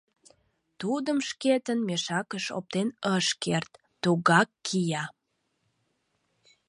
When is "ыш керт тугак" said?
3.15-4.49